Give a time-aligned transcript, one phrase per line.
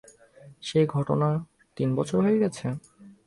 [0.61, 1.35] সেই ঘটনাটার
[1.77, 2.65] তিনবছর হয়ে গেছে?